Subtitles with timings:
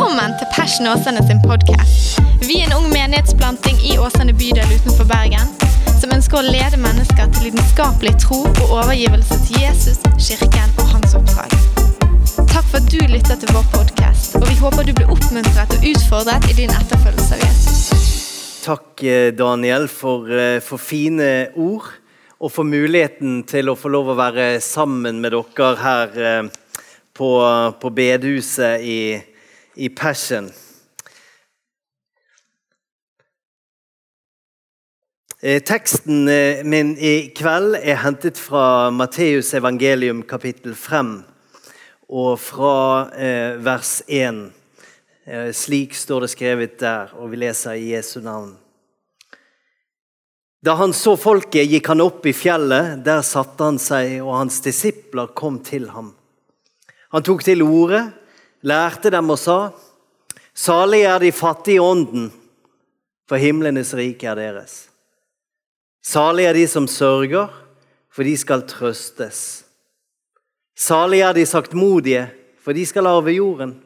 [0.00, 2.20] Velkommen til Passion Åsane sin podkast.
[2.48, 5.50] Vi er en ung menighetsplanting i Åsane bydel utenfor Bergen
[6.00, 11.12] som ønsker å lede mennesker til lidenskapelig tro og overgivelse til Jesus, kirken og hans
[11.20, 11.52] oppdrag.
[12.48, 15.86] Takk for at du lytter til vår podkast, og vi håper du blir oppmuntret og
[15.92, 17.86] utfordret i din etterfølgelse av Jesus.
[18.64, 21.92] Takk, eh, Daniel, for, eh, for fine ord.
[22.40, 26.54] Og for muligheten til å få lov å være sammen med dere her eh,
[27.12, 27.34] på,
[27.76, 29.00] på bedehuset i,
[29.74, 30.50] i Passion.
[35.42, 41.14] Eh, teksten eh, min i kveld er hentet fra Matteus evangelium kapittel 5
[42.10, 42.74] og fra
[43.16, 44.42] eh, vers 1.
[45.24, 48.52] Eh, slik står det skrevet der, og vi leser i Jesu navn.
[50.60, 52.98] Da han så folket, gikk han opp i fjellet.
[53.06, 56.10] Der satte han seg, og hans disipler kom til ham.
[57.14, 58.10] Han tok til orde,
[58.62, 59.70] lærte dem og sa:"
[60.54, 62.32] Salige er de fattige i ånden,
[63.28, 64.90] for himlenes rike er deres.
[66.02, 67.48] Salige er de som sørger,
[68.12, 69.64] for de skal trøstes.
[70.76, 72.26] Salige er de saktmodige,
[72.60, 73.82] for de skal arve jorden.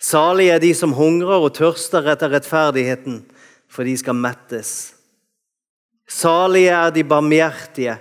[0.00, 3.22] Salige er de som hungrer og tørster etter rettferdigheten,
[3.68, 4.94] for de skal mettes.
[6.08, 7.98] Salige er de barmhjertige,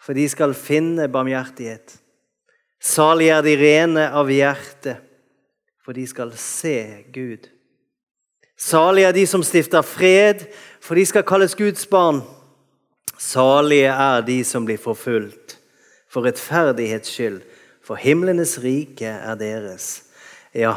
[0.00, 1.98] for de skal finne barmhjertighet.
[2.80, 4.96] Salige er de rene av hjerte,
[5.88, 7.46] for de skal se Gud.
[8.60, 10.42] Salige er de som stifter fred,
[10.84, 12.18] for de skal kalles Guds barn.
[13.16, 15.54] Salige er de som blir forfulgt
[16.12, 17.38] for rettferdighets skyld,
[17.80, 19.86] for himlenes rike er deres.
[20.52, 20.74] Ja,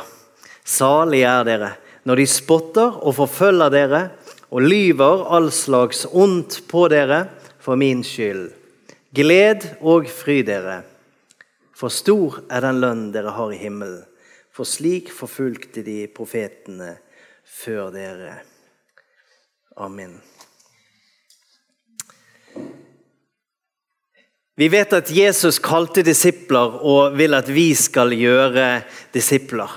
[0.63, 1.71] salige er dere
[2.07, 4.01] når de spotter og forfølger dere
[4.47, 7.25] og lyver all slags ondt på dere
[7.59, 8.47] for min skyld.
[9.11, 10.85] Gled og fry dere,
[11.75, 14.05] for stor er den lønn dere har i himmelen.
[14.51, 16.97] For slik forfulgte de profetene
[17.47, 18.33] før dere.
[19.79, 20.17] Amen.
[24.59, 28.83] Vi vet at Jesus kalte disipler og vil at vi skal gjøre
[29.15, 29.71] disipler.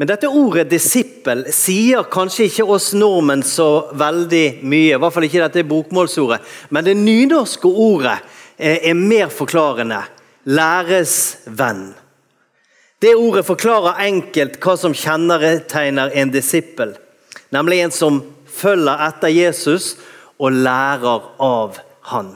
[0.00, 4.94] Men dette ordet 'disippel' sier kanskje ikke oss nordmenn så veldig mye.
[4.94, 6.40] I hvert fall ikke dette bokmålsordet.
[6.70, 8.16] Men det nynorske ordet
[8.56, 10.00] er mer forklarende.
[10.48, 11.99] Læresvenn.
[13.00, 16.92] Det ordet forklarer enkelt hva som kjennetegner en disippel.
[17.48, 19.94] Nemlig en som følger etter Jesus
[20.40, 21.78] og lærer av
[22.12, 22.34] han.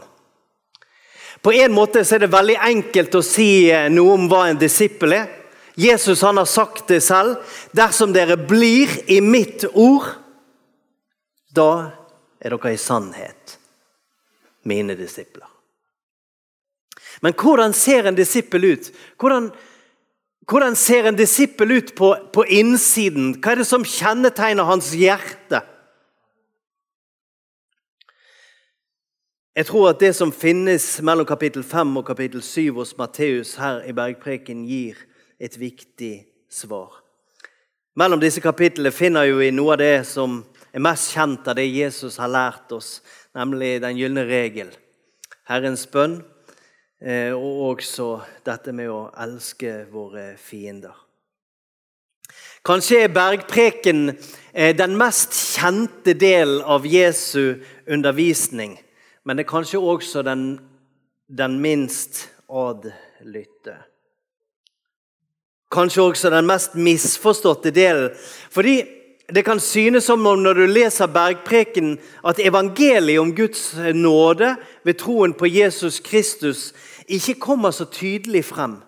[1.44, 5.26] På en måte er det veldig enkelt å si noe om hva en disippel er.
[5.74, 7.36] Jesus han har sagt det selv.
[7.76, 10.06] Dersom dere blir i mitt ord,
[11.52, 11.90] da
[12.40, 13.58] er dere i sannhet
[14.64, 15.50] mine disipler.
[17.20, 18.90] Men hvordan ser en disippel ut?
[19.20, 19.50] Hvordan,
[20.48, 23.34] hvordan ser en disippel ut på, på innsiden?
[23.40, 25.62] Hva er det som kjennetegner hans hjerte?
[29.54, 33.84] Jeg tror at det som finnes mellom kapittel 5 og kapittel 7 hos Matteus her
[33.86, 34.98] i Bergpreken, gir
[35.38, 37.04] et viktig svar.
[37.94, 40.40] Mellom disse kapitlene finner vi noe av det som
[40.74, 42.98] er mest kjent av det Jesus har lært oss,
[43.38, 44.72] nemlig den gylne regel.
[45.46, 46.18] Herrens bønn,
[47.04, 48.08] og også
[48.46, 50.94] dette med å elske våre fiender.
[52.64, 58.78] Kanskje er bergpreken eh, den mest kjente delen av Jesu undervisning,
[59.24, 60.46] men det er kanskje også den,
[61.28, 63.82] den minst adlytte
[65.74, 68.10] kanskje også den mest misforståtte delen.
[68.50, 68.82] Fordi
[69.34, 74.54] det kan synes som om når du leser bergpreken, at evangeliet om Guds nåde
[74.84, 76.72] ved troen på Jesus Kristus
[77.08, 78.78] ikke kommer så tydelig frem.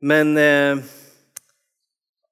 [0.00, 0.78] Men eh,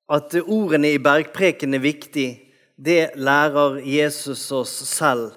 [0.06, 2.28] at ordene i bergpreken er viktig,
[2.76, 5.32] det lærer Jesus oss selv.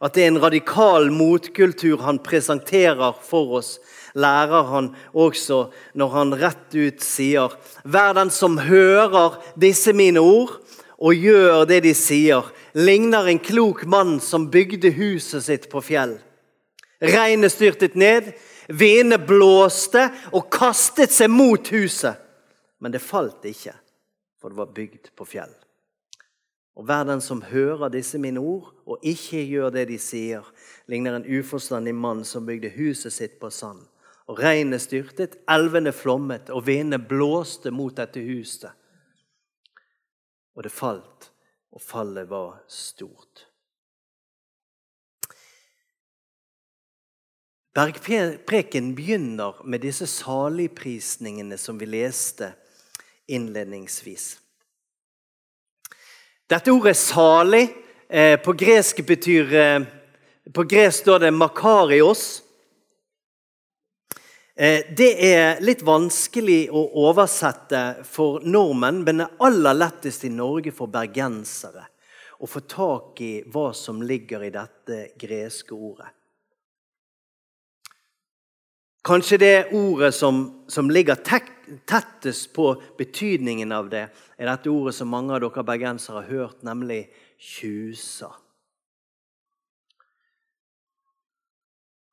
[0.00, 3.76] At det er en radikal motkultur han presenterer for oss
[4.16, 5.66] lærer han også
[5.98, 7.54] når han rett ut sier
[7.84, 10.56] Vær den som hører disse mine ord
[10.96, 16.14] og gjør det de sier, ligner en klok mann som bygde huset sitt på fjell.
[17.02, 18.32] Regnet styrtet ned,
[18.68, 22.16] vindene blåste og kastet seg mot huset.
[22.80, 23.74] Men det falt ikke,
[24.40, 25.52] for det var bygd på fjell.
[26.76, 30.44] Og hver den som hører disse mine ord og ikke gjør det de sier,
[30.88, 33.86] ligner en uforstandig mann som bygde huset sitt på sand
[34.26, 38.72] og regnet styrtet, elvene flommet, og vindene blåste mot dette huset.
[40.56, 41.30] Og det falt,
[41.70, 43.45] og fallet var stort.
[47.76, 52.54] Bergpreken begynner med disse saligprisningene som vi leste
[53.28, 54.38] innledningsvis.
[56.48, 57.74] Dette ordet 'salig'
[58.08, 59.82] eh, på gresk betyr eh,
[60.54, 62.42] På gresk står det 'makarios'.
[64.56, 66.80] Eh, det er litt vanskelig å
[67.10, 71.84] oversette for nordmenn, men det er aller lettest i Norge for bergensere
[72.40, 76.15] å få tak i hva som ligger i dette greske ordet.
[79.06, 81.14] Kanskje det ordet som, som ligger
[81.86, 86.64] tettest på betydningen av det, er dette ordet som mange av dere bergensere har hørt,
[86.66, 87.04] nemlig
[87.38, 88.32] tjusa.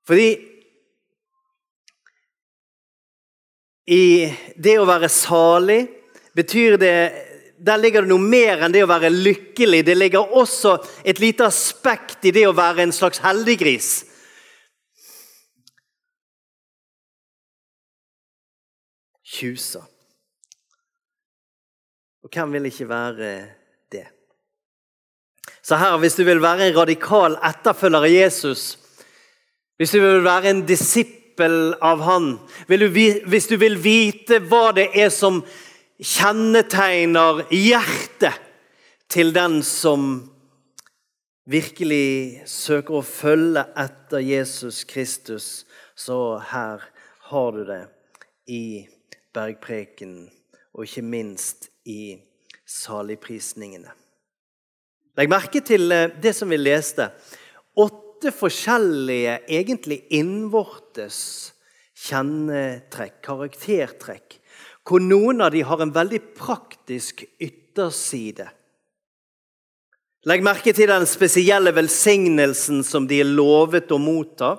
[0.06, 0.30] Fordi
[3.90, 4.06] i
[4.56, 5.81] det å være salig
[6.36, 6.95] betyr det
[7.63, 9.86] Der ligger det noe mer enn det å være lykkelig.
[9.88, 10.74] Det ligger også
[11.07, 14.01] et lite aspekt i det å være en slags heldiggris.
[19.33, 19.81] Tjusa.
[22.24, 23.31] Og hvem vil ikke være
[23.91, 24.06] det?
[25.63, 28.63] Så her, hvis du vil være en radikal etterfølger av Jesus,
[29.77, 32.33] hvis du vil være en disippel av han,
[32.68, 35.41] hvis du vil vite hva det er som
[36.03, 38.39] kjennetegner hjertet
[39.12, 40.13] til den som
[41.50, 45.65] virkelig søker å følge etter Jesus Kristus,
[45.95, 46.83] så her
[47.30, 47.83] har du det
[48.47, 48.63] i
[49.33, 50.30] bergprekenen
[50.74, 52.15] og ikke minst i
[52.69, 53.91] saligprisningene.
[55.18, 57.12] Legg merke til eh, det som vi leste.
[57.77, 61.19] Åtte forskjellige, egentlig innvortes
[62.03, 64.39] kjennetrekk, karaktertrekk,
[64.88, 68.50] hvor noen av dem har en veldig praktisk ytterside.
[70.24, 74.53] Legg merke til den spesielle velsignelsen som de er lovet å motta.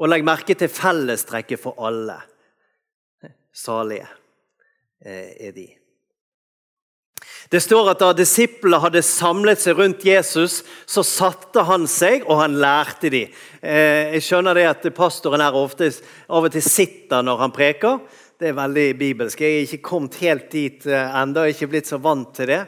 [0.00, 2.16] Og legg merke til fellestrekket for alle.
[3.52, 4.08] Salige
[5.04, 5.68] eh, er de.
[7.52, 12.40] Det står at da disiplene hadde samlet seg rundt Jesus, så satte han seg, og
[12.40, 13.34] han lærte dem.
[13.60, 15.90] Eh, jeg skjønner det at pastoren her ofte
[16.32, 18.00] av og til sitter når han preker.
[18.40, 19.44] Det er veldig bibelsk.
[19.44, 22.62] Jeg er ikke kommet helt dit eh, ennå, ikke blitt så vant til det.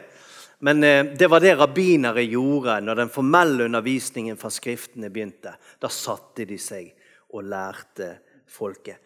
[0.65, 5.51] Men det var det rabbinere gjorde når den formelle undervisningen fra Skriftene begynte.
[5.83, 6.87] Da satte de seg
[7.35, 8.07] og lærte
[8.49, 9.01] folket.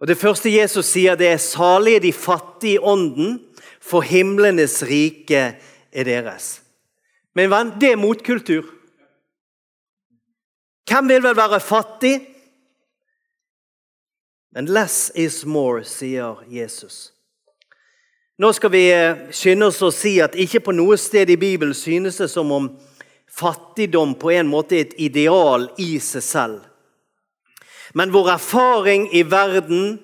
[0.00, 3.40] Og Det første Jesus sier, det er 'salige de fattige i ånden,
[3.80, 5.56] for himlenes rike
[5.92, 6.60] er deres'.
[7.34, 8.64] Men venn, det er motkultur.
[10.88, 12.26] Hvem vil vel være fattig?
[14.52, 17.12] Men 'less is more', sier Jesus.
[18.38, 21.74] Nå skal vi eh, skynde oss å si at ikke på noe sted i Bibelen
[21.74, 22.68] synes det som om
[23.32, 26.58] fattigdom på en måte er et ideal i seg selv.
[27.96, 29.98] Men vår erfaring i verden,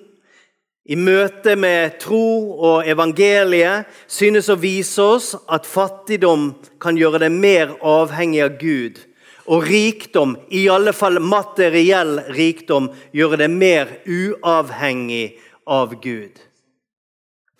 [0.89, 6.49] i møte med tro og evangeliet, synes å vise oss at fattigdom
[6.81, 8.97] kan gjøre det mer avhengig av Gud.
[9.45, 15.37] Og rikdom, i alle fall materiell rikdom, gjøre det mer uavhengig
[15.69, 16.41] av Gud.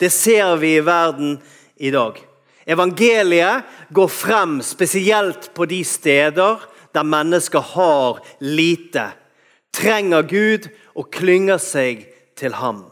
[0.02, 1.36] Det ser vi i verden
[1.78, 2.18] i dag.
[2.66, 9.12] Evangeliet går frem spesielt på de steder der mennesker har lite
[9.74, 12.06] trenger Gud og klynger seg
[12.38, 12.86] til ham.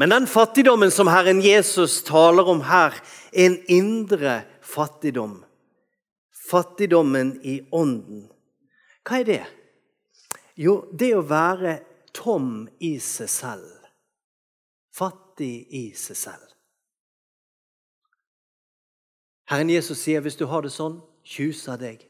[0.00, 2.96] Men den fattigdommen som Herren Jesus taler om her,
[3.32, 5.42] er en indre fattigdom.
[6.48, 8.28] Fattigdommen i ånden.
[9.04, 9.42] Hva er det?
[10.56, 11.78] Jo, det å være
[12.14, 13.68] tom i seg selv.
[14.92, 16.48] Fattig i seg selv.
[19.48, 22.00] Herren Jesus sier hvis du har det sånn, tjus deg.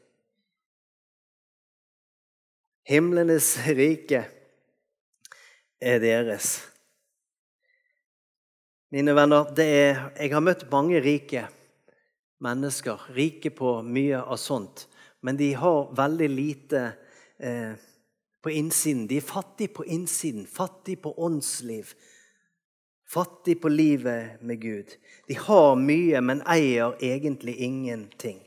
[2.83, 4.25] Himlenes rike
[5.79, 6.57] er deres.
[8.91, 11.45] Mine venner, er, jeg har møtt mange rike
[12.43, 14.83] mennesker, rike på mye av sånt,
[15.23, 16.83] men de har veldig lite
[17.39, 17.71] eh,
[18.43, 19.07] på innsiden.
[19.07, 21.95] De er fattige på innsiden, fattige på åndsliv,
[23.07, 24.97] fattige på livet med Gud.
[25.31, 28.43] De har mye, men eier egentlig ingenting.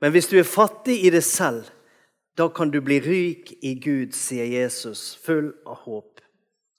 [0.00, 1.68] Men hvis du er fattig i det selv,
[2.36, 6.20] da kan du bli rik i Gud, sier Jesus, full av håp.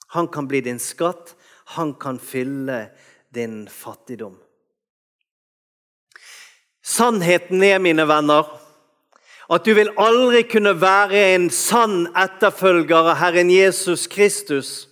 [0.08, 1.36] Han kan bli din skatt,
[1.66, 2.90] han kan fylle
[3.34, 4.38] din fattigdom.
[6.86, 8.46] Sannheten er, mine venner,
[9.50, 14.87] at du vil aldri kunne være en sann etterfølger av Herren Jesus Kristus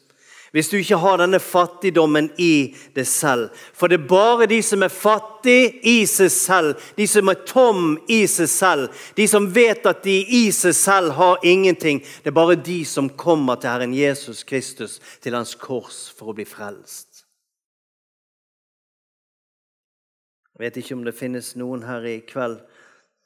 [0.56, 3.50] hvis du ikke har denne fattigdommen i deg selv.
[3.76, 7.98] For det er bare de som er fattige i seg selv, de som er tom
[8.08, 12.38] i seg selv, de som vet at de i seg selv har ingenting, det er
[12.40, 17.26] bare de som kommer til Herren Jesus Kristus, til Hans kors, for å bli frelst.
[20.56, 22.62] Jeg vet ikke om det finnes noen her i kveld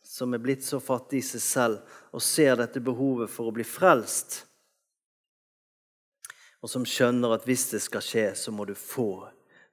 [0.02, 3.70] som er blitt så fattig i seg selv og ser dette behovet for å bli
[3.70, 4.48] frelst
[6.60, 9.30] og som skjønner at hvis det skal skje, så må du få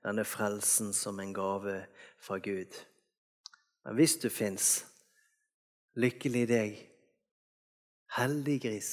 [0.06, 1.80] denne frelsen som en gave
[2.22, 2.74] fra Gud.
[3.84, 4.84] Men hvis du fins,
[5.98, 6.78] lykkelig deg.
[8.16, 8.90] Heldig gris.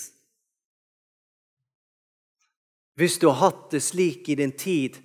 [2.98, 4.98] Hvis du har hatt det slik i din tid,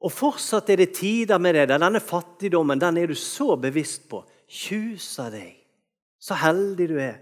[0.00, 4.22] og fortsatt er det tider med det, denne fattigdommen den er du så bevisst på,
[4.48, 5.56] tjusa deg.
[6.20, 7.18] Så heldig du er.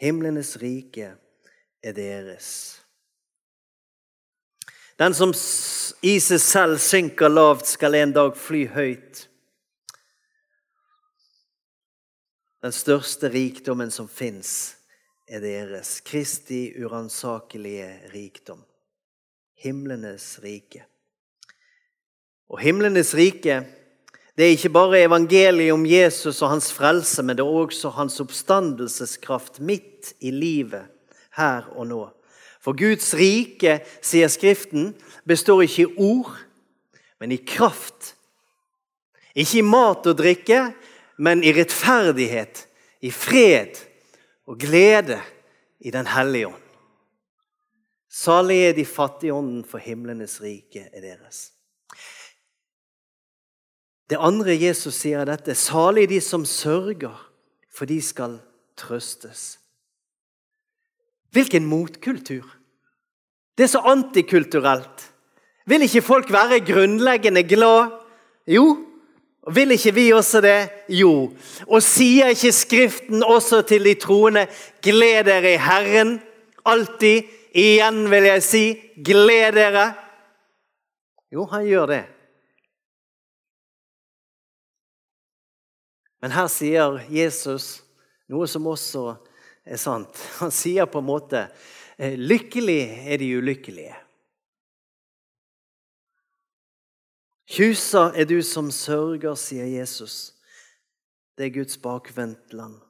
[0.00, 1.14] Himlenes rike
[1.84, 2.85] er deres.
[4.96, 5.32] Den som
[6.00, 9.26] i seg selv synker lavt, skal en dag fly høyt.
[12.64, 14.76] Den største rikdommen som fins,
[15.28, 16.00] er deres.
[16.00, 18.62] Kristi uransakelige rikdom.
[19.60, 20.86] Himlenes rike.
[22.48, 23.64] Og himlenes rike
[24.36, 28.20] det er ikke bare evangeliet om Jesus og hans frelse, men det er også hans
[28.20, 30.84] oppstandelseskraft midt i livet
[31.38, 32.02] her og nå.
[32.66, 34.88] For Guds rike, sier Skriften,
[35.22, 36.32] består ikke i ord,
[37.22, 38.16] men i kraft.
[39.38, 40.72] Ikke i mat og drikke,
[41.22, 42.64] men i rettferdighet,
[43.06, 43.78] i fred
[44.50, 45.20] og glede
[45.78, 46.62] i Den hellige ånd.
[48.10, 51.52] Salig er de fattige ånden, for himlenes rike er deres.
[54.10, 55.54] Det andre Jesus sier, er dette.
[55.54, 57.14] Salig de som sørger,
[57.70, 58.40] for de skal
[58.74, 59.60] trøstes.
[61.36, 62.48] Hvilken motkultur!
[63.58, 65.12] Det er så antikulturelt.
[65.68, 67.90] Vil ikke folk være grunnleggende glad?
[68.48, 68.64] Jo.
[69.52, 70.70] Vil ikke vi også det?
[70.88, 71.36] Jo.
[71.66, 74.46] Og sier ikke Skriften også til de troende
[74.82, 76.16] gled dere i Herren
[76.64, 77.28] alltid?
[77.56, 78.64] Igjen vil jeg si
[79.04, 79.86] gled dere.
[81.32, 82.02] Jo, han gjør det.
[86.20, 87.82] Men her sier Jesus
[88.28, 89.14] noe som også
[89.66, 90.22] er sant.
[90.40, 91.48] Han sier på en måte
[91.98, 93.94] Eh, lykkelig er de ulykkelige.
[97.46, 100.34] Kjusa er du som sørger, sier Jesus.
[101.38, 102.82] Det er Guds bakvendtland.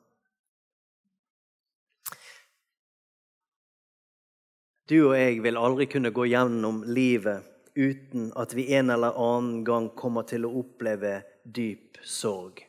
[4.90, 9.62] Du og jeg vil aldri kunne gå gjennom livet uten at vi en eller annen
[9.66, 12.62] gang kommer til å oppleve dyp sorg.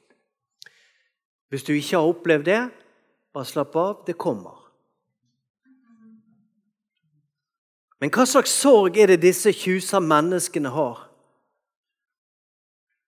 [1.49, 2.61] Hvis du ikke har opplevd det,
[3.37, 4.03] bare slapp av.
[4.05, 4.55] Det kommer.
[7.99, 11.03] Men hva slags sorg er det disse tjusa menneskene har?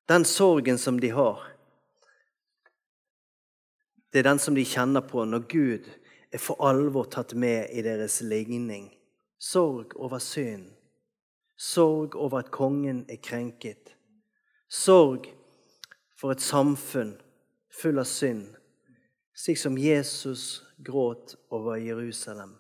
[0.10, 1.42] Den sorgen som de har,
[4.10, 5.90] det er den som de kjenner på når Gud
[6.34, 8.88] er for alvor tatt med i deres ligning.
[9.38, 10.72] Sorg over synd.
[11.58, 13.94] Sorg over at kongen er krenket.
[14.70, 15.30] Sorg
[16.18, 17.16] for et samfunn
[17.82, 18.59] full av synd,
[19.40, 22.56] slik som Jesus gråt over Jerusalem.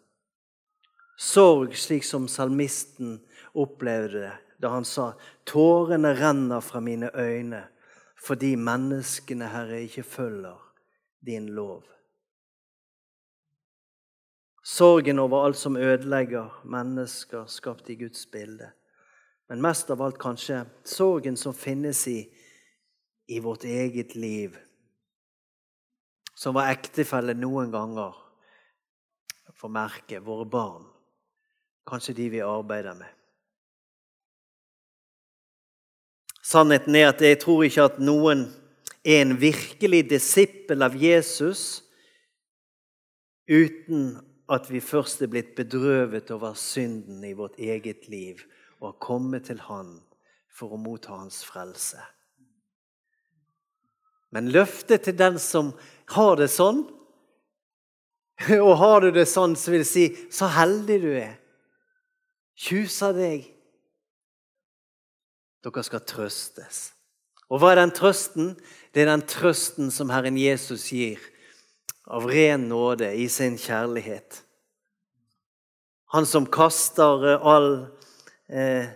[1.17, 3.19] Sorg slik som salmisten
[3.53, 7.63] opplevde det da han sa tårene renner fra mine øyne
[8.19, 10.57] fordi menneskene, Herre, ikke følger
[11.25, 11.83] din lov.
[14.63, 18.71] Sorgen over alt som ødelegger mennesker skapt i Guds bilde.
[19.49, 22.27] Men mest av alt kanskje sorgen som finnes i,
[23.27, 24.59] i vårt eget liv.
[26.39, 28.15] Som var ektefelle noen ganger
[29.59, 30.85] får merke, våre barn
[31.89, 33.09] kanskje de vi arbeider med.
[36.45, 38.45] Sannheten er at jeg tror ikke at noen
[39.03, 41.81] er en virkelig disippel av Jesus
[43.49, 44.13] uten
[44.49, 48.45] at vi først er blitt bedrøvet over synden i vårt eget liv
[48.79, 49.97] og har kommet til Han
[50.49, 52.01] for å motta Hans frelse.
[54.33, 55.73] Men løftet til den som
[56.15, 56.83] har det sånn,
[58.65, 61.35] og har du det sånn, så vil jeg si så heldig du er.
[62.59, 63.47] Tjusa deg.
[65.63, 66.89] Dere skal trøstes.
[67.49, 68.53] Og hva er den trøsten?
[68.93, 71.21] Det er den trøsten som Herren Jesus gir
[72.09, 74.41] av ren nåde i sin kjærlighet.
[76.15, 77.69] Han som kaster all
[78.49, 78.89] eh,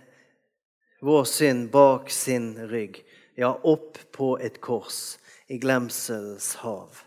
[1.04, 2.98] vår synd bak sin rygg,
[3.38, 7.02] ja, opp på et kors i glemselens hav.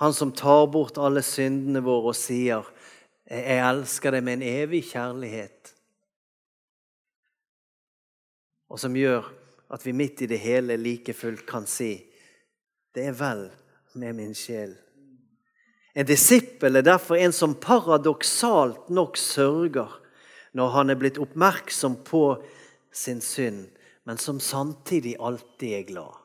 [0.00, 2.66] Han som tar bort alle syndene våre og sier
[3.30, 5.74] Jeg elsker deg med en evig kjærlighet.
[8.70, 9.28] Og som gjør
[9.70, 11.92] at vi midt i det hele like fullt kan si
[12.94, 13.44] det er vel
[13.94, 14.72] med min sjel.
[15.94, 19.94] En disippel er derfor en som paradoksalt nok sørger
[20.58, 22.24] når han er blitt oppmerksom på
[22.90, 23.68] sin synd,
[24.06, 26.19] men som samtidig alltid er glad.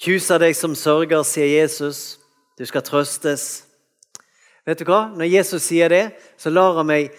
[0.00, 2.16] Kjus av deg som sørger, sier Jesus.
[2.56, 3.66] Du skal trøstes.
[4.64, 5.10] Vet du hva?
[5.12, 6.06] Når Jesus sier det,
[6.40, 7.12] så lar han meg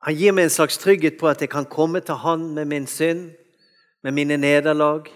[0.00, 2.86] Han gir meg en slags trygghet på at jeg kan komme til Han med min
[2.88, 3.34] synd,
[4.00, 5.10] med mine nederlag,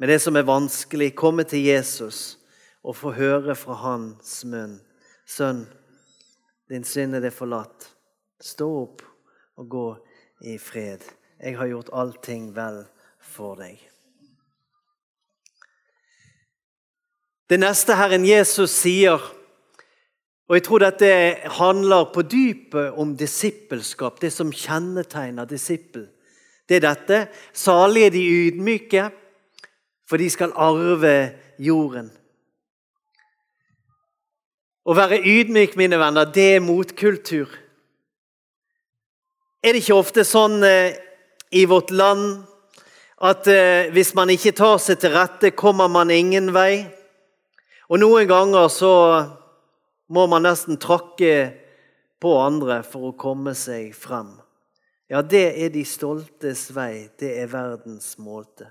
[0.00, 1.12] med det som er vanskelig.
[1.14, 2.38] Komme til Jesus
[2.80, 4.78] og få høre fra hans munn.
[5.28, 5.66] Sønn,
[6.72, 7.90] din synd er det forlatt.
[8.40, 9.04] Stå opp
[9.60, 9.88] og gå
[10.48, 11.04] i fred.
[11.36, 12.86] Jeg har gjort allting vel
[13.20, 13.93] for deg.
[17.50, 19.20] Det neste Herren Jesus sier,
[20.48, 21.08] og jeg tror dette
[21.58, 26.06] handler på dypet om disippelskap, det som kjennetegner disippel,
[26.68, 27.18] det er dette.
[27.52, 29.10] Salige de ydmyke,
[30.08, 32.08] for de skal arve jorden.
[34.84, 37.52] Å være ydmyk, mine venner, det er motkultur.
[39.64, 40.96] Er det ikke ofte sånn eh,
[41.56, 42.42] i vårt land
[43.24, 46.84] at eh, hvis man ikke tar seg til rette, kommer man ingen vei?
[47.90, 48.94] Og noen ganger så
[50.08, 51.34] må man nesten trakke
[52.22, 54.32] på andre for å komme seg frem.
[55.12, 57.10] Ja, det er de stoltes vei.
[57.20, 58.70] Det er verdens måte.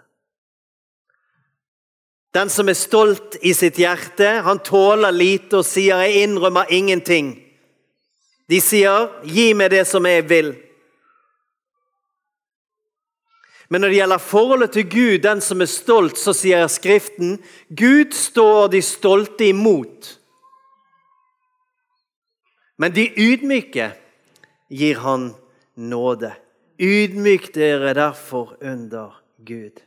[2.34, 7.38] Den som er stolt i sitt hjerte, han tåler lite og sier 'jeg innrømmer ingenting'.
[8.50, 10.58] De sier 'gi meg det som jeg vil'.
[13.74, 17.39] Men når det gjelder forholdet til Gud, den som er stolt, så sier Skriften
[17.74, 20.12] Gud står de stolte imot.
[22.77, 23.88] Men de ydmyke
[24.70, 25.32] gir han
[25.74, 26.36] nåde.
[26.77, 29.82] Ydmyk dere derfor under Gud.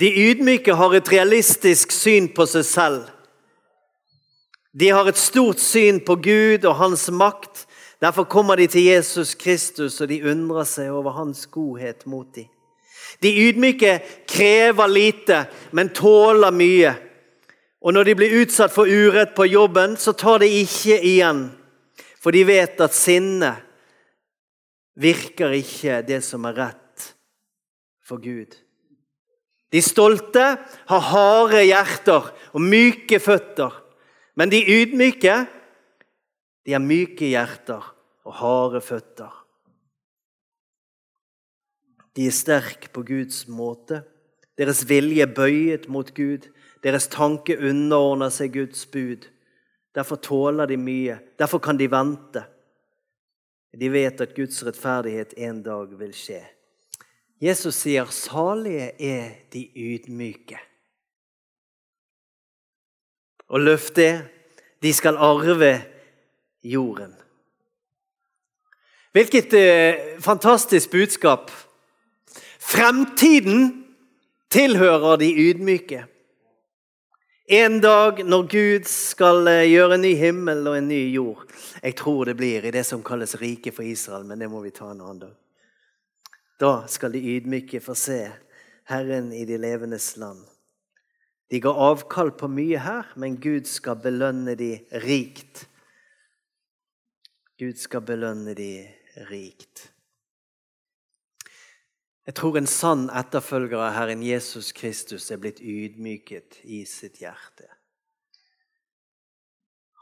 [0.00, 3.02] De ydmyke har et realistisk syn på seg selv.
[4.74, 7.68] De har et stort syn på Gud og hans makt.
[8.02, 12.48] Derfor kommer de til Jesus Kristus, og de undrer seg over hans godhet mot dem.
[13.22, 16.96] De ydmyke krever lite, men tåler mye.
[17.82, 21.44] Og når de blir utsatt for urett på jobben, så tar de ikke igjen.
[22.18, 23.52] For de vet at sinne
[24.98, 27.08] virker ikke det som er rett
[28.02, 28.54] for Gud.
[29.72, 30.44] De stolte
[30.90, 33.72] har harde hjerter og myke føtter.
[34.36, 35.44] Men de ydmyke
[36.66, 37.84] de har myke hjerter
[38.24, 39.32] og harde føtter.
[42.16, 44.02] De er sterke på Guds måte.
[44.58, 46.46] Deres vilje er bøyet mot Gud.
[46.84, 49.26] Deres tanke underordner seg Guds bud.
[49.96, 51.18] Derfor tåler de mye.
[51.38, 52.44] Derfor kan de vente.
[53.72, 56.42] De vet at Guds rettferdighet en dag vil skje.
[57.42, 60.60] Jesus sier, 'Salige er de ydmyke'.
[63.48, 64.22] Og løftet er,
[64.82, 65.91] de skal arve
[66.62, 67.14] jorden.
[69.12, 71.50] Hvilket eh, fantastisk budskap.
[72.58, 73.84] Fremtiden
[74.50, 76.04] tilhører de ydmyke.
[77.52, 81.42] En dag når Gud skal eh, gjøre en ny himmel og en ny jord
[81.82, 84.70] Jeg tror det blir i det som kalles riket for Israel, men det må vi
[84.70, 85.34] ta en annen dag.
[86.60, 88.22] Da skal de ydmyke få se
[88.88, 90.40] Herren i de levendes land.
[91.50, 95.66] De ga avkall på mye her, men Gud skal belønne de rikt
[97.62, 98.88] Gud skal belønne de
[99.28, 99.84] rikt.
[102.26, 107.68] Jeg tror en sann etterfølger av Herren Jesus Kristus er blitt ydmyket i sitt hjerte.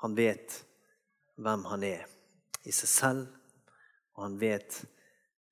[0.00, 0.56] Han vet
[1.36, 2.08] hvem han er
[2.64, 3.28] i seg selv,
[4.16, 4.80] og han vet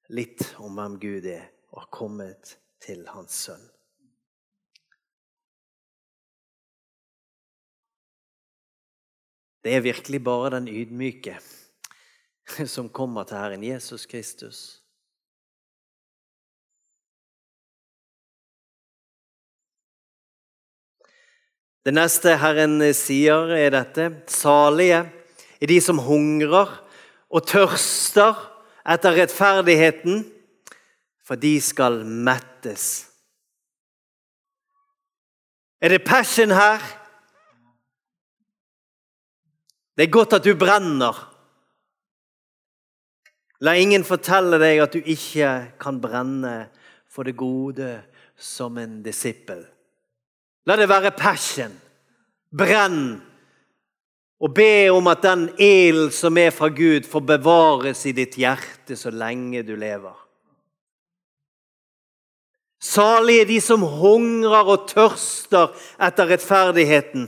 [0.09, 1.44] litt om hvem Gud er,
[1.75, 3.68] og har kommet til hans sønn.
[9.61, 11.37] Det er virkelig bare den ydmyke
[12.66, 14.82] som kommer til Herren Jesus Kristus.
[21.87, 24.11] Det neste Herren sier, er dette.
[24.28, 25.06] Salige
[25.58, 26.74] er de som hungrer
[27.28, 28.37] og tørster
[28.88, 30.26] etter rettferdigheten,
[31.24, 33.08] for de skal mettes.
[35.80, 36.82] Er det passion her?
[39.96, 41.16] Det er godt at du brenner
[43.64, 45.51] La ingen fortelle deg at du ikke
[45.83, 46.68] kan brenne
[47.11, 47.97] for det gode
[48.38, 49.64] som en disippel.
[50.68, 51.73] La det være passion.
[52.55, 53.18] Brenn.
[54.38, 58.94] Og be om at den ilden som er fra Gud, får bevares i ditt hjerte
[58.97, 60.14] så lenge du lever.
[62.79, 67.27] Salige de som hungrer og tørster etter rettferdigheten.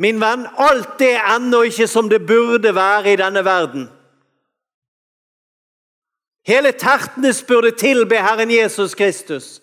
[0.00, 3.90] Min venn, alt er ennå ikke som det burde være i denne verden.
[6.46, 9.60] Hele Tertnes burde tilbe Herren Jesus Kristus.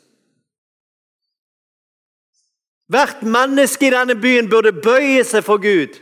[2.87, 5.97] Hvert menneske i denne byen burde bøye seg for Gud.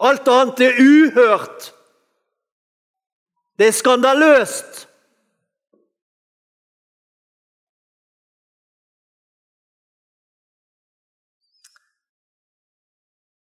[0.00, 1.68] Alt annet er uhørt.
[3.58, 4.86] Det er skandaløst.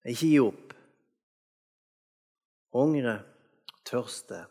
[0.04, 0.74] Ikke gi opp.
[2.74, 3.22] Hungre,
[3.88, 4.42] tørste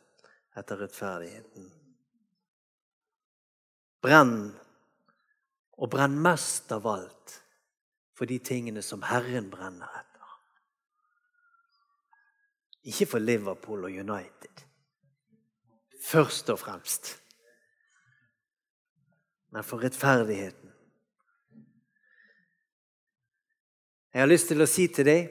[0.59, 1.71] etter rettferdigheten.
[4.03, 4.37] Brenn,
[5.79, 7.39] og brenn mest av alt
[8.17, 10.09] for de tingene som Herren brenner etter.
[12.91, 14.65] Ikke for Liverpool og United,
[16.03, 17.15] først og fremst,
[19.55, 20.73] men for rettferdigheten.
[24.13, 25.31] Jeg har lyst til å si til deg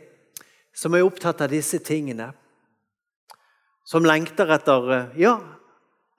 [0.74, 2.32] som er opptatt av disse tingene,
[3.92, 5.36] som lengter etter ja,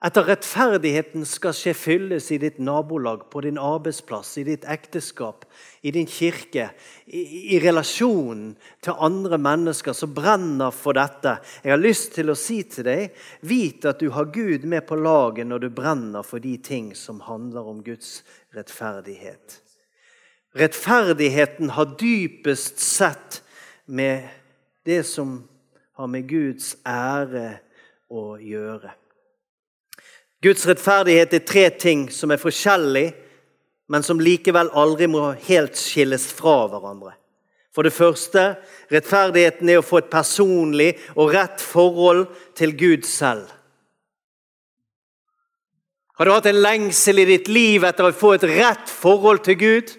[0.03, 5.45] etter rettferdigheten skal skje fylles i ditt nabolag, på din arbeidsplass, i ditt ekteskap,
[5.81, 6.67] i din kirke,
[7.07, 7.21] i,
[7.55, 8.51] i relasjonen
[8.83, 11.37] til andre mennesker som brenner for dette.
[11.63, 13.15] Jeg har lyst til å si til deg
[13.47, 17.23] vit at du har Gud med på laget når du brenner for de ting som
[17.23, 18.19] handler om Guds
[18.53, 19.61] rettferdighet.
[20.59, 23.39] Rettferdigheten har dypest sett
[23.87, 24.27] med
[24.85, 25.39] det som
[25.93, 27.59] har med Guds ære
[28.09, 28.93] å gjøre.
[30.43, 33.13] Guds rettferdighet er tre ting som er forskjellige,
[33.91, 37.13] men som likevel aldri må helt skilles fra hverandre.
[37.73, 38.53] For det første,
[38.93, 42.27] rettferdigheten er å få et personlig og rett forhold
[42.57, 43.47] til Gud selv.
[46.13, 49.57] Har du hatt en lengsel i ditt liv etter å få et rett forhold til
[49.57, 49.95] Gud?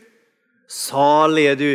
[0.70, 1.70] Salig er du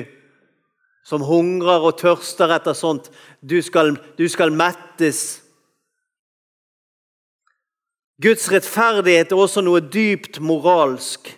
[1.10, 3.10] som hungrer og tørster etter sånt.
[3.42, 5.42] Du skal, du skal mettes.
[8.22, 11.32] Guds rettferdighet er også noe dypt moralsk.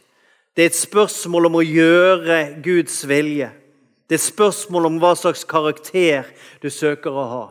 [0.51, 3.47] Det er et spørsmål om å gjøre Guds vilje.
[4.09, 6.27] Det er et spørsmål om hva slags karakter
[6.59, 7.45] du søker å ha.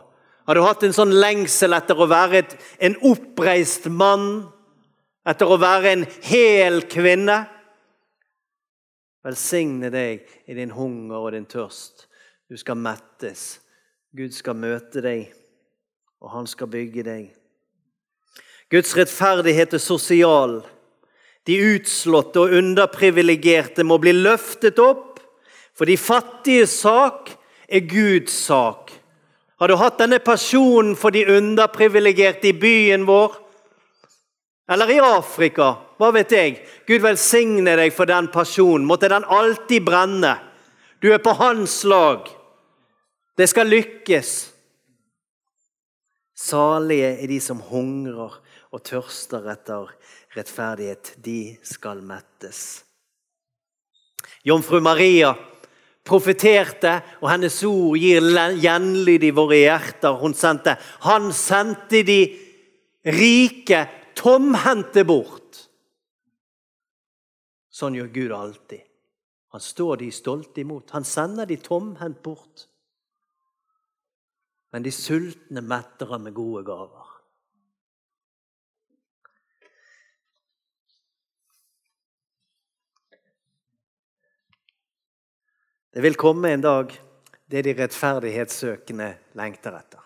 [0.45, 2.53] Har du hatt en sånn lengsel etter å være et,
[2.85, 4.43] en oppreist mann?
[5.25, 7.39] Etter å være en hel kvinne?
[9.25, 12.10] Velsigne deg i din hunger og din tørst.
[12.51, 13.61] Du skal mettes.
[14.11, 15.29] Gud skal møte deg,
[16.19, 17.29] og han skal bygge deg.
[18.67, 20.57] Guds rettferdighet er sosial.
[21.47, 25.21] De utslåtte og underprivilegerte må bli løftet opp,
[25.71, 27.31] for de fattiges sak
[27.71, 28.91] er Guds sak.
[29.55, 33.39] Har du hatt denne personen for de underprivilegerte i byen vår?
[34.75, 35.71] Eller i Afrika?
[35.95, 36.59] Hva vet jeg?
[36.83, 38.83] Gud velsigne deg for den personen.
[38.91, 40.35] Måtte den alltid brenne.
[40.99, 42.27] Du er på hans lag.
[43.37, 44.31] Det skal lykkes.
[46.35, 48.39] Salige er de som hungrer
[48.71, 49.91] og tørster etter
[50.35, 51.15] rettferdighet.
[51.21, 52.81] De skal mettes.
[54.45, 55.35] Jomfru Maria
[56.07, 58.25] profeterte, og hennes ord gir
[58.61, 60.17] gjenlyd i våre hjerter.
[60.17, 62.21] Hun sendte, Han sendte de
[63.05, 63.85] rike
[64.17, 65.67] tomhendte bort.
[67.71, 68.83] Sånn gjør Gud alltid.
[69.51, 70.91] Han står de stolte imot.
[70.95, 72.67] Han sender de tomhendt bort.
[74.71, 77.07] Men de sultne metter ham med gode gaver.
[85.91, 86.93] Det vil komme en dag
[87.51, 90.05] det de rettferdighetssøkende lengter etter.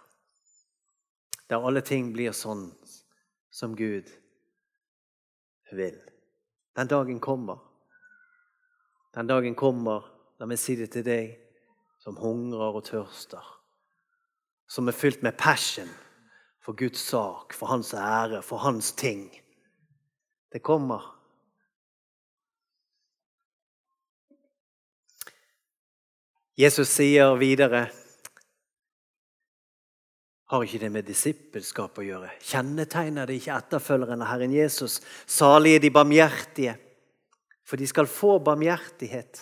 [1.45, 2.71] Der alle ting blir sånn
[3.53, 4.09] som Gud
[5.77, 5.99] vil.
[6.73, 7.61] Den dagen kommer.
[9.13, 10.09] Den dagen kommer,
[10.41, 11.37] la meg si det til deg,
[12.01, 13.53] som hungrer og tørster
[14.67, 15.89] som er fylt med passion
[16.63, 19.29] for Guds sak, for hans ære, for hans ting.
[20.53, 21.11] Det kommer.
[26.57, 27.89] Jesus sier videre
[30.45, 32.29] har ikke det med disippelskap å gjøre?
[32.45, 34.99] Kjennetegner det ikke etterfølgeren av Herren Jesus?
[35.25, 36.75] Salige de barmhjertige,
[37.65, 39.41] for de skal få barmhjertighet.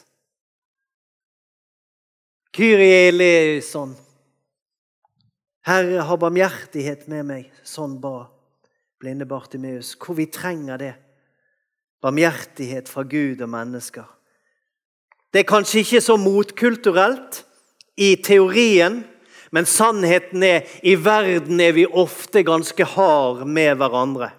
[2.56, 3.92] Kyrie eleison,
[5.64, 7.52] Herre, ha barmhjertighet med meg.
[7.64, 8.28] Sånn ba
[9.04, 9.94] blinde Bartimeus.
[10.00, 10.94] Hvor vi trenger det.
[12.04, 14.06] Barmhjertighet fra Gud og mennesker.
[15.34, 17.42] Det er kanskje ikke så motkulturelt
[17.98, 19.02] i teorien,
[19.54, 24.30] men sannheten er i verden er vi ofte ganske hard med hverandre.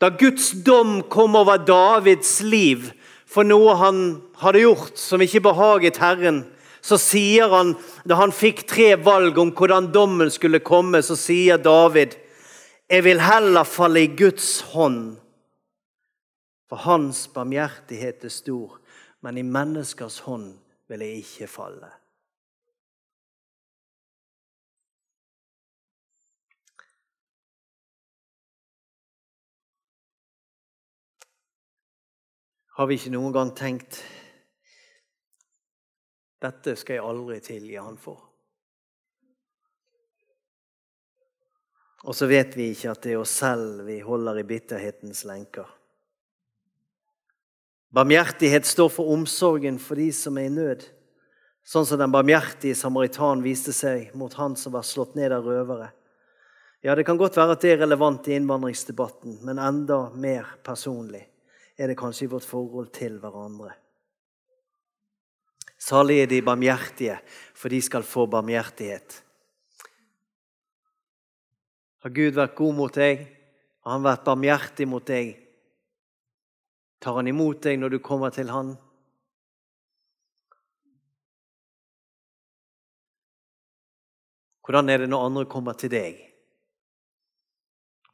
[0.00, 2.90] Da Guds dom kom over Davids liv
[3.28, 4.00] for noe han
[4.42, 6.42] hadde gjort som ikke behaget Herren,
[6.82, 11.62] så sier han, da han fikk tre valg om hvordan dommen skulle komme, så sier
[11.62, 12.18] David
[12.92, 15.14] jeg vil heller falle i Guds hånd,
[16.68, 18.82] for hans barmhjertighet er stor
[19.22, 20.56] men i menneskers hånd
[20.90, 21.90] vil jeg ikke falle.
[32.72, 34.00] Har vi ikke noen gang tenkt
[36.42, 38.20] dette skal jeg aldri tilgi han for?
[42.02, 45.68] Og så vet vi ikke at det er oss selv vi holder i bitterhetens lenker.
[47.92, 50.86] Barmhjertighet står for omsorgen for de som er i nød.
[51.62, 55.92] Sånn som den barmhjertige samaritan viste seg mot han som var slått ned av røvere.
[56.82, 61.22] Ja, Det kan godt være at det er relevant i innvandringsdebatten, men enda mer personlig
[61.78, 63.76] er det kanskje i vårt forhold til hverandre.
[65.82, 67.16] Salig er de barmhjertige,
[67.58, 69.16] for de skal få barmhjertighet.
[72.02, 73.24] Har Gud vært god mot deg?
[73.82, 75.32] Har han vært barmhjertig mot deg?
[77.02, 78.76] Tar han imot deg når du kommer til han?
[84.62, 86.20] Hvordan er det når andre kommer til deg?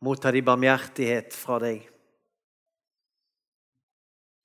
[0.08, 1.82] Mottar de barmhjertighet fra deg?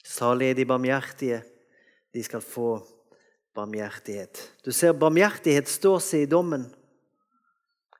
[0.03, 1.39] Salig er de barmhjertige,
[2.11, 3.02] de skal få barmhjertighet.
[3.55, 6.65] Du ser, barmhjertighet står seg i dommen.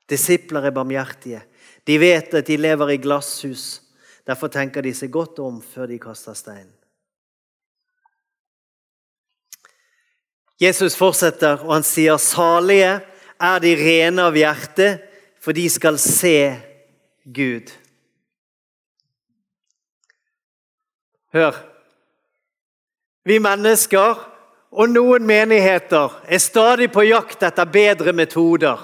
[0.09, 1.43] Disipler er barmhjertige.
[1.85, 3.81] De vet at de lever i glasshus.
[4.25, 6.71] Derfor tenker de seg godt om før de kaster stein.
[10.61, 13.01] Jesus fortsetter, og han sier, 'Salige
[13.39, 14.99] er de rene av hjerte,
[15.41, 16.61] for de skal se
[17.25, 17.71] Gud'.
[21.33, 21.55] Hør.
[23.25, 24.32] Vi mennesker
[24.73, 28.79] og noen menigheter er stadig på jakt etter bedre metoder.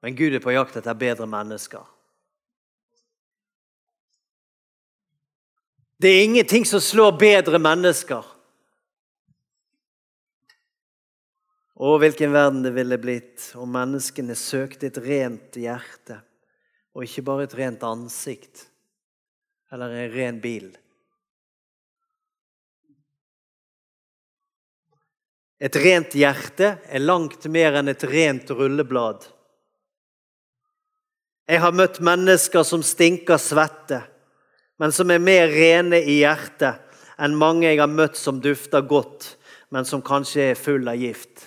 [0.00, 1.84] Men Gud er på jakt etter bedre mennesker.
[6.00, 8.24] Det er ingenting som slår bedre mennesker.
[11.80, 16.22] Å, hvilken verden det ville blitt om menneskene søkte et rent hjerte,
[16.96, 18.64] og ikke bare et rent ansikt
[19.72, 20.72] eller en ren bil.
[25.60, 29.26] Et rent hjerte er langt mer enn et rent rulleblad.
[31.50, 34.00] Jeg har møtt mennesker som stinker svette
[34.80, 36.80] men som er mer rene i hjertet
[37.20, 39.34] enn mange jeg har møtt som dufter godt,
[39.68, 41.42] men som kanskje er full av gift.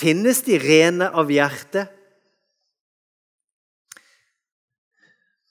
[0.00, 1.84] Finnes de rene av hjerte?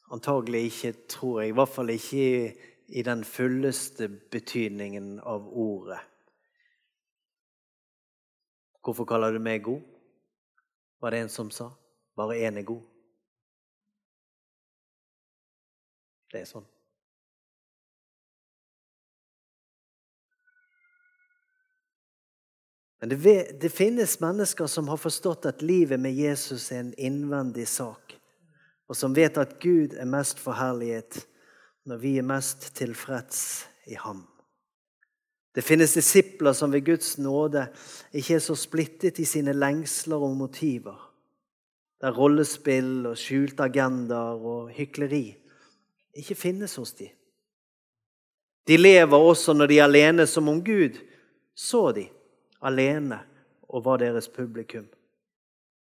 [0.09, 1.53] Antagelig ikke, tror jeg.
[1.53, 2.25] I hvert fall ikke
[2.93, 5.99] i den fulleste betydningen av ordet.
[8.85, 9.81] Hvorfor kaller du meg god?
[11.01, 11.71] Var det en som sa.
[12.13, 12.83] Bare én er god.
[16.29, 16.69] Det er sånn.
[23.01, 27.65] Men det, det, finnes mennesker som har forstått at livet med Jesus er en innvendig
[27.73, 28.19] sak,
[28.85, 31.23] og som vet at Gud er mest forherlighet
[31.85, 34.23] når vi er mest tilfreds i ham.
[35.53, 37.67] Det finnes disipler som ved Guds nåde
[38.13, 40.97] ikke er så splittet i sine lengsler og motiver,
[42.01, 45.27] der rollespill og skjulte agendaer og hykleri
[46.13, 47.09] ikke finnes hos dem.
[48.67, 50.99] De lever også når de er alene, som om Gud
[51.55, 52.07] så de
[52.63, 53.19] alene
[53.69, 54.85] og var deres publikum.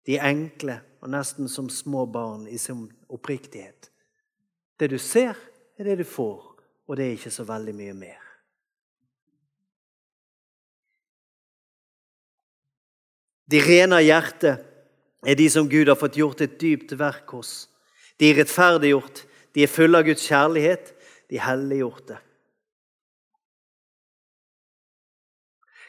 [0.07, 3.91] De er enkle og nesten som små barn i sin oppriktighet.
[4.79, 5.35] Det du ser,
[5.79, 6.41] er det du får,
[6.89, 8.25] og det er ikke så veldig mye mer.
[13.49, 14.65] De rene av hjertet
[15.25, 17.69] er de som Gud har fått gjort et dypt verk hos.
[18.21, 19.23] De er rettferdiggjort,
[19.55, 20.91] de er fulle av Guds kjærlighet,
[21.31, 22.19] de helliggjorte.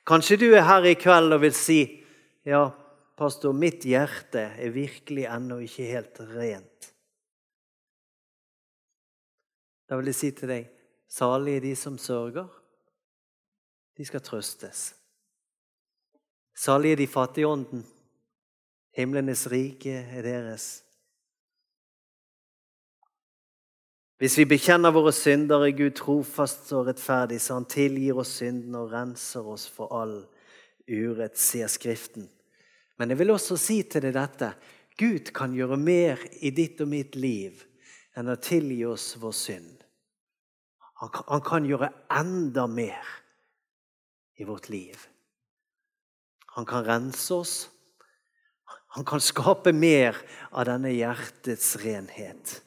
[0.08, 1.82] Kanskje du er her i kveld og vil si
[2.48, 2.64] ja,
[3.20, 6.94] pastor, mitt hjerte er virkelig ennå ikke helt rent.
[9.90, 10.68] Da vil jeg si til deg
[11.10, 12.48] salige er de som sørger.
[13.98, 14.94] De skal trøstes.
[16.56, 17.82] Salige de fattige i ånden.
[18.96, 20.84] Himlenes rike er deres.
[24.20, 28.82] Hvis vi bekjenner våre synder, er Gud trofast og rettferdig, så han tilgir oss syndene
[28.84, 30.18] og renser oss for all
[30.90, 32.28] urett, sier Skriften.
[33.00, 34.52] Men jeg vil også si til deg dette
[35.00, 37.64] Gud kan gjøre mer i ditt og mitt liv
[38.20, 39.79] enn å tilgi oss vår synd.
[41.00, 43.08] Han kan, han kan gjøre enda mer
[44.36, 45.00] i vårt liv.
[46.56, 47.70] Han kan rense oss.
[48.88, 50.18] Han kan skape mer
[50.52, 52.58] av denne hjertets renhet.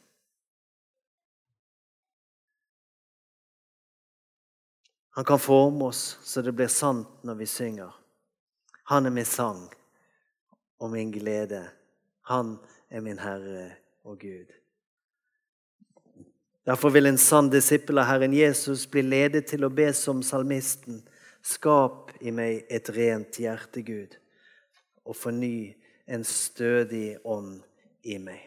[5.12, 7.92] Han kan forme oss så det blir sant når vi synger.
[8.88, 9.66] Han er min sang
[10.81, 11.66] og min glede.
[12.33, 12.57] Han
[12.88, 13.75] er min Herre
[14.09, 14.62] og Gud.
[16.66, 21.01] Derfor vil en sann disippel av Herren Jesus bli ledet til å be som salmisten.
[21.42, 24.14] Skap i meg et rent hjerte, Gud,
[25.03, 25.75] og forny
[26.07, 27.59] en stødig ånd
[28.07, 28.46] i meg.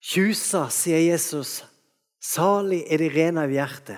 [0.00, 1.60] Tjusa, sier Jesus,
[2.20, 3.96] Salig er de rene av hjerte.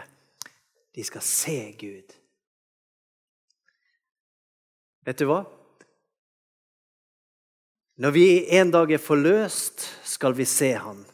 [0.95, 2.15] De skal se Gud.
[5.03, 5.43] Vet du hva?
[8.03, 8.27] Når vi
[8.59, 11.05] en dag er forløst, skal vi se Han.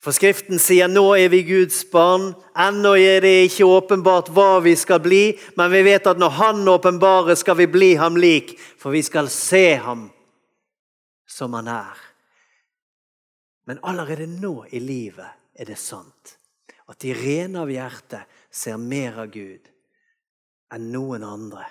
[0.00, 2.30] For Skriften sier nå er vi Guds barn.
[2.54, 6.62] Ennå er det ikke åpenbart hva vi skal bli, men vi vet at når Han
[6.70, 10.06] åpenbarer, skal vi bli ham lik, for vi skal se ham
[11.26, 11.98] som han er.
[13.66, 16.36] Men allerede nå i livet er det sant
[16.86, 18.22] at de rene av hjerte
[18.54, 19.66] ser mer av Gud
[20.70, 21.66] enn noen andre.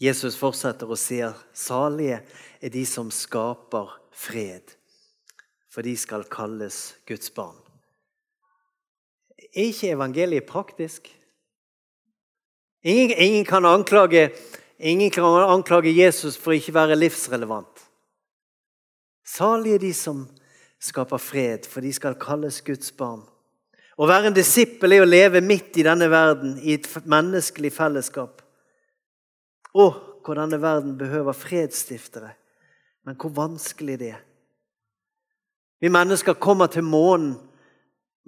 [0.00, 2.22] Jesus fortsetter og sier salige
[2.60, 4.72] er de som skaper fred,
[5.68, 7.58] for de skal kalles Guds barn.
[9.50, 11.10] Er ikke evangeliet praktisk?
[12.80, 14.30] Ingen, ingen, kan anklage,
[14.78, 17.84] ingen kan anklage Jesus for ikke være livsrelevant.
[19.26, 20.24] Salige er de som
[20.80, 23.26] skaper fred, for de skal kalles Guds barn.
[24.00, 28.40] Å være en disippel er å leve midt i denne verden, i et menneskelig fellesskap.
[29.74, 29.86] Å,
[30.24, 32.34] hvor denne verden behøver fredsstiftere.
[33.06, 34.24] Men hvor vanskelig det er.
[35.80, 37.38] Vi mennesker kommer til månen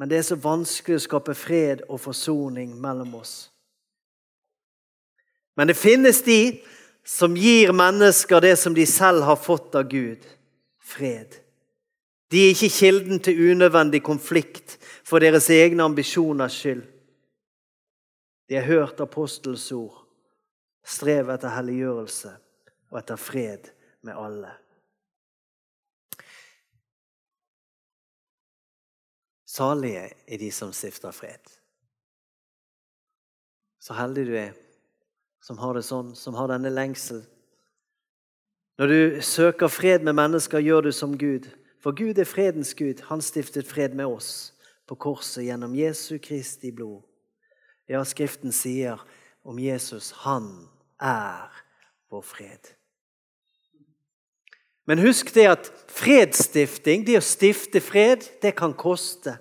[0.03, 3.35] men det er så vanskelig å skape fred og forsoning mellom oss.
[5.55, 6.41] Men det finnes de
[7.07, 10.25] som gir mennesker det som de selv har fått av Gud
[10.83, 11.37] fred.
[12.35, 14.75] De er ikke kilden til unødvendig konflikt
[15.07, 16.83] for deres egne ambisjoners skyld.
[18.51, 20.02] De har hørt apostels ord,
[20.85, 22.33] strev etter helliggjørelse
[22.91, 23.71] og etter fred
[24.03, 24.51] med alle.
[29.47, 31.51] Salige er de som stifter fred.
[33.83, 34.53] Så heldig du er
[35.43, 37.25] som har det sånn, som har denne lengsel.
[38.79, 41.49] Når du søker fred med mennesker, gjør du som Gud.
[41.83, 43.03] For Gud er fredens Gud.
[43.11, 44.53] Han stiftet fred med oss
[44.87, 47.03] på korset gjennom Jesu Kristi blod.
[47.91, 49.03] Ja, Skriften sier
[49.43, 50.69] om Jesus han
[51.03, 51.51] er
[52.13, 52.73] vår fred.
[54.87, 59.37] Men husk det at fredsstifting, det å stifte fred, det kan koste.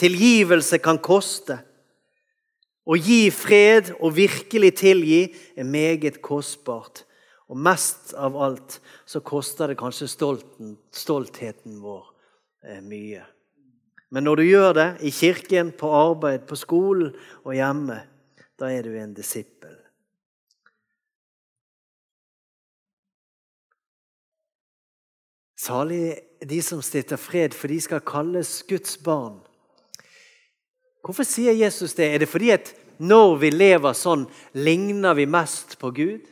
[0.00, 1.58] Tilgivelse kan koste.
[2.84, 5.22] Å gi fred og virkelig tilgi
[5.56, 7.04] er meget kostbart.
[7.50, 12.04] Og mest av alt så koster det kanskje stolten, stoltheten vår
[12.62, 13.24] eh, mye.
[14.10, 18.00] Men når du gjør det i kirken, på arbeid, på skolen og hjemme,
[18.58, 19.79] da er du en disippel.
[25.60, 29.40] Salig de som stifter fred, for de skal kalles Guds barn.
[31.04, 32.06] Hvorfor sier Jesus det?
[32.14, 36.24] Er det fordi at når vi lever sånn, ligner vi mest på Gud?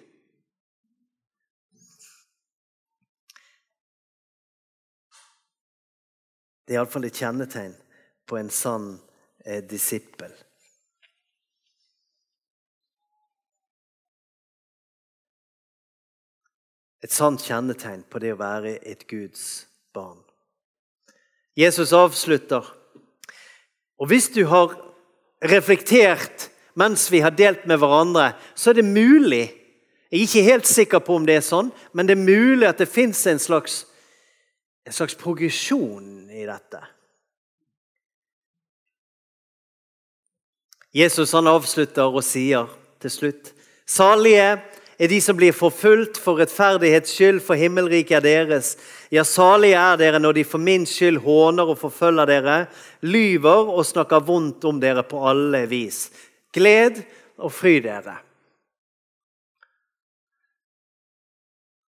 [6.64, 7.76] Det er iallfall et kjennetegn
[8.28, 8.90] på en sann
[9.44, 10.32] eh, disippel.
[17.04, 20.18] Et sant kjennetegn på det å være et Guds barn.
[21.58, 22.66] Jesus avslutter.
[23.98, 24.74] Og hvis du har
[25.42, 29.46] reflektert mens vi har delt med hverandre, så er det mulig
[30.08, 32.78] Jeg er ikke helt sikker på om det er sånn, men det er mulig at
[32.80, 33.82] det fins en slags,
[34.88, 36.80] slags progresjon i dette.
[40.96, 42.72] Jesus han avslutter og sier
[43.04, 43.52] til slutt
[43.84, 44.54] Salige
[44.98, 48.72] er de som blir forfulgt for rettferdighets skyld, for himmelriket er deres.
[49.14, 52.56] Ja, salige er dere når de for min skyld håner og forfølger dere,
[53.06, 56.08] lyver og snakker vondt om dere på alle vis.
[56.54, 56.98] Gled
[57.38, 58.16] og fry dere.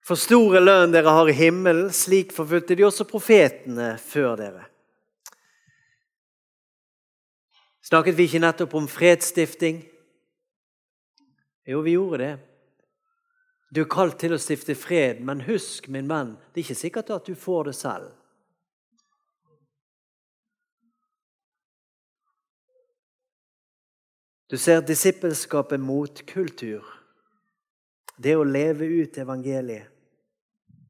[0.07, 4.67] For store lønn dere har i himmelen, slik forfulgte de også profetene før dere.
[7.87, 9.79] Snakket vi ikke nettopp om fredsstifting?
[11.67, 12.46] Jo, vi gjorde det.
[13.75, 17.11] Du er kalt til å stifte fred, men husk, min venn, det er ikke sikkert
[17.11, 18.13] at du får det selv.
[24.47, 26.85] Du ser disippelskapet mot kultur.
[28.15, 29.91] Det å leve ut evangeliet.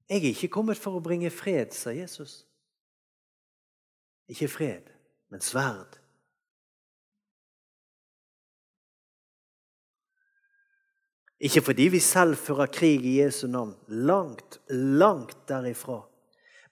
[0.07, 2.45] 'Jeg er ikke kommet for å bringe fred', sa Jesus.
[4.27, 4.87] Ikke fred,
[5.29, 5.97] men sverd.
[11.37, 13.75] Ikke fordi vi selv fører krig i Jesu navn.
[13.87, 16.01] Langt, langt derifra.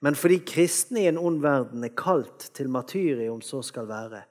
[0.01, 4.24] Men fordi kristne i en ond verden er kalt til martyrium, så skal være.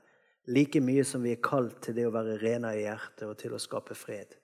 [0.50, 3.54] Like mye som vi er kalt til det å være rene i hjertet og til
[3.54, 4.34] å skape fred.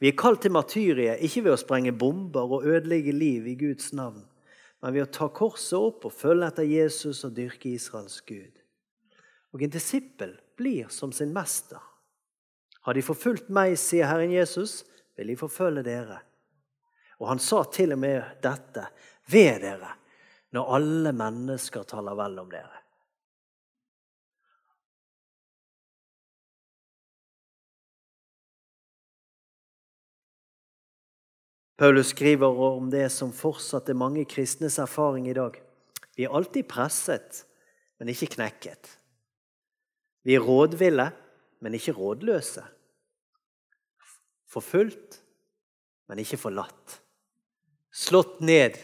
[0.00, 3.92] Vi er kalt til martyriet ikke ved å sprenge bomber og ødelegge liv i Guds
[3.92, 4.22] navn,
[4.80, 8.54] men ved å ta korset opp og følge etter Jesus og dyrke Israels Gud.
[9.52, 11.82] Og en disippel blir som sin mester.
[12.86, 14.82] Har de forfulgt meg, sier Herren Jesus,
[15.18, 16.20] vil de forfølge dere.
[17.20, 18.86] Og han sa til og med dette
[19.30, 19.96] ved dere
[20.56, 22.80] når alle mennesker taler vel om dere.
[31.80, 35.54] Paulus skriver om det som fortsatt er mange kristnes erfaring i dag.
[36.12, 37.44] Vi er alltid presset,
[37.96, 38.90] men ikke knekket.
[40.28, 41.06] Vi er rådville,
[41.60, 42.64] men ikke rådløse.
[44.50, 45.20] Forfulgt,
[46.08, 47.00] men ikke forlatt.
[47.92, 48.76] Slått ned,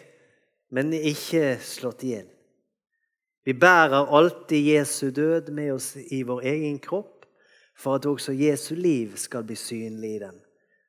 [0.71, 2.29] men ikke slått igjen.
[3.47, 7.27] Vi bærer alltid Jesu død med oss i vår egen kropp,
[7.77, 10.41] for at også Jesu liv skal bli synlig i den.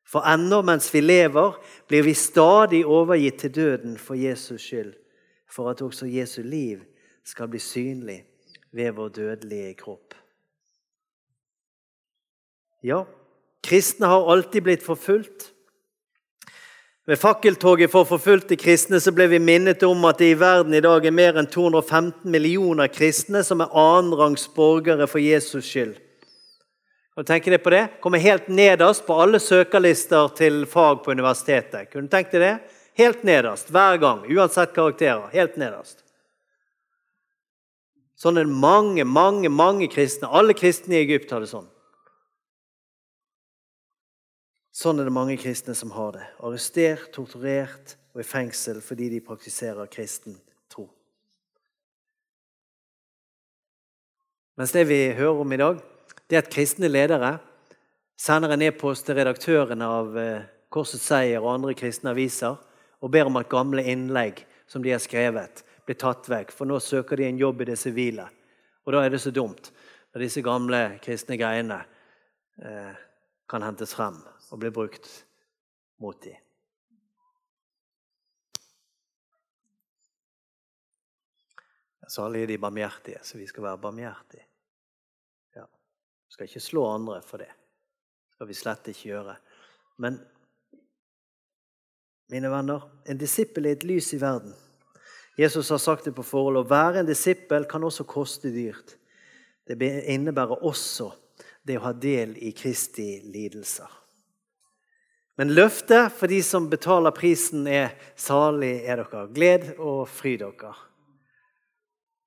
[0.07, 1.57] For ennå mens vi lever,
[1.87, 4.93] blir vi stadig overgitt til døden for Jesus skyld,
[5.49, 6.81] for at også Jesu liv
[7.27, 8.21] skal bli synlig
[8.71, 10.15] ved vår dødelige kropp.
[12.87, 13.03] Ja,
[13.65, 15.51] kristne har alltid blitt forfulgt.
[17.07, 20.81] Ved fakkeltoget for forfulgte kristne så ble vi minnet om at det i verden i
[20.83, 25.93] dag er mer enn 215 millioner kristne som er annenrangs borgere for Jesus skyld.
[27.15, 27.85] Kan du tenke deg på det?
[28.03, 31.87] Kommer helt nederst på alle søkerlister til fag på universitetet.
[31.91, 32.51] Kunne du tenkt deg det?
[32.99, 35.31] Helt nederst hver gang, uansett karakterer.
[35.31, 36.03] Helt nederst.
[38.19, 40.27] Sånn er mange, mange, mange kristne.
[40.27, 41.67] Alle kristne i Egypt har det sånn.
[44.77, 46.25] Sånn er det mange kristne som har det.
[46.45, 50.35] Arrestert, torturert og i fengsel fordi de praktiserer kristen
[50.69, 50.85] tro.
[54.61, 55.81] Mens det vi hører om i dag,
[56.29, 57.39] det er at kristne ledere
[58.21, 62.61] sender en e-post til redaktørene av eh, Korsets Seier og andre kristne aviser
[63.01, 66.53] og ber om at gamle innlegg som de har skrevet, blir tatt vekk.
[66.53, 68.29] For nå søker de en jobb i det sivile.
[68.85, 69.71] Og da er det så dumt
[70.13, 71.81] når disse gamle kristne greiene
[72.61, 72.97] eh,
[73.49, 74.21] kan hentes frem
[74.51, 75.07] og blir brukt
[76.01, 76.37] mot dem.
[82.07, 84.45] Salige er de barmhjertige, så vi skal være barmhjertige.
[85.53, 87.51] Vi Skal ikke slå andre for det.
[88.31, 89.35] skal vi slett ikke gjøre.
[89.97, 90.19] Men
[92.29, 94.53] mine venner, en disippel er et lys i verden.
[95.37, 96.57] Jesus har sagt det på forhold.
[96.57, 98.97] Å være en disippel kan også koste dyrt.
[99.65, 101.09] Det innebærer også
[101.65, 103.96] det å ha del i Kristi lidelser.
[105.37, 109.33] Men løftet for de som betaler prisen, er 'salig er dere'.
[109.33, 110.73] Gled og fry dere.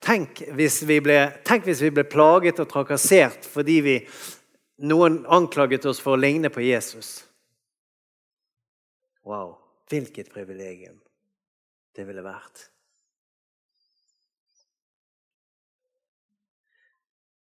[0.00, 3.96] Tenk hvis, ble, tenk hvis vi ble, plaget og trakassert fordi vi,
[4.78, 7.26] noen anklaget oss for å ligne på Jesus.
[9.24, 9.58] Wow,
[9.90, 10.96] hvilket privilegium
[11.96, 12.70] det ville vært.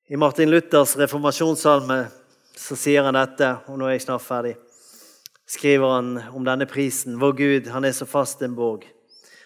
[0.07, 2.05] I Martin Luthers reformasjonssalme
[2.55, 4.55] så sier han dette, og nå er jeg snart ferdig.
[5.47, 7.19] Skriver han om denne prisen.
[7.21, 8.87] Vår Gud, han er så fast en borg.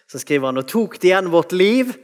[0.09, 1.97] Så skriver han og tok de igjen vårt liv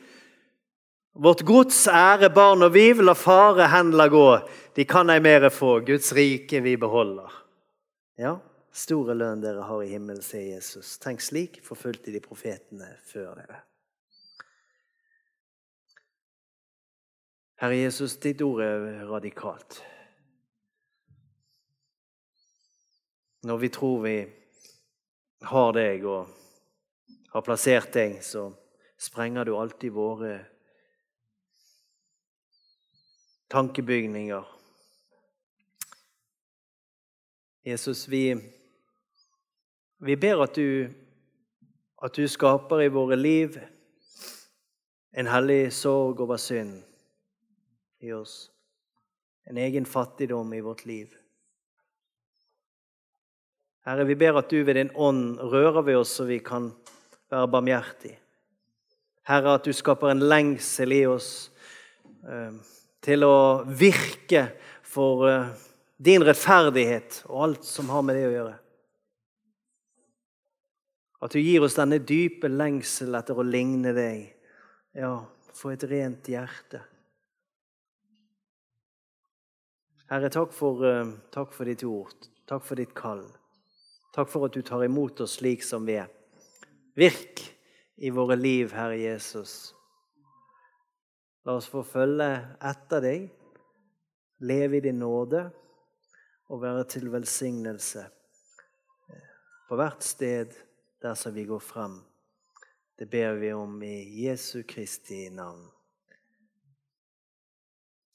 [1.15, 4.29] Vårt gods, ære, barn og viv, la fare hendla gå.
[4.75, 7.31] De kan ei mere få, Guds rike vi beholder.
[8.19, 8.33] Ja,
[8.75, 10.97] store lønn dere har i himmelen, sier Jesus.
[10.99, 13.61] Tenk slik forfulgte de profetene før dere.
[17.63, 19.85] Herre Jesus, ditt ord er radikalt.
[23.45, 24.17] Når vi tror vi
[25.45, 26.29] har deg og
[27.29, 28.47] har plassert deg, så
[28.97, 30.39] sprenger du alltid våre
[33.53, 34.47] tankebygninger.
[37.69, 38.23] Jesus, vi,
[39.99, 40.89] vi ber at du,
[42.01, 43.59] at du skaper i våre liv
[45.13, 46.81] en hellig sorg over synd
[48.01, 48.49] i oss.
[49.45, 51.13] En egen fattigdom i vårt liv.
[53.85, 56.71] Herre, vi ber at du ved din ånd rører ved oss så vi kan
[57.33, 58.17] være barmhjertige.
[59.29, 61.29] Herre, at du skaper en lengsel i oss
[62.29, 62.57] eh,
[63.05, 63.37] til å
[63.69, 64.47] virke
[64.89, 65.53] for eh,
[65.97, 68.57] din rettferdighet og alt som har med det å gjøre.
[71.25, 74.27] At du gir oss denne dype lengsel etter å ligne deg.
[74.97, 75.15] Ja,
[75.57, 76.83] få et rent hjerte.
[80.09, 82.29] Herre, takk for, eh, takk for ditt ord.
[82.49, 83.25] Takk for ditt kall.
[84.15, 86.11] Takk for at du tar imot oss slik som vi er.
[86.95, 87.43] Virk
[87.97, 89.75] i våre liv, Herre Jesus.
[91.45, 92.29] La oss få følge
[92.63, 93.25] etter deg,
[94.47, 95.43] leve i din nåde
[96.47, 98.05] og være til velsignelse
[99.69, 100.55] på hvert sted
[101.03, 101.99] der som vi går frem.
[102.99, 105.67] Det ber vi om i Jesu Kristi navn.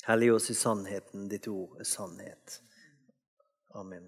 [0.08, 1.28] Hellig oss i sannheten.
[1.30, 2.62] Ditt ord er sannhet.
[3.76, 4.08] Amen.